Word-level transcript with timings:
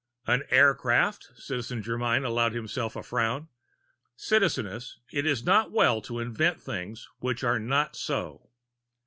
"An 0.25 0.41
aircraft!" 0.49 1.27
Citizen 1.35 1.83
Germyn 1.83 2.25
allowed 2.25 2.53
himself 2.53 2.95
a 2.95 3.03
frown. 3.03 3.49
"Citizeness, 4.15 4.97
it 5.13 5.27
is 5.27 5.45
not 5.45 5.71
well 5.71 6.01
to 6.01 6.17
invent 6.17 6.59
things 6.59 7.07
which 7.19 7.43
are 7.43 7.59
not 7.59 7.95
so." 7.95 8.49